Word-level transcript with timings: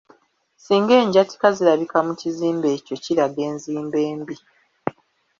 Singa 0.63 0.93
enjatika 1.03 1.47
zirabika 1.57 1.97
mu 2.07 2.13
kizimbe 2.21 2.67
ekyo 2.77 2.95
kiraga 3.03 3.41
enzimba 3.49 3.97
embi. 4.11 4.35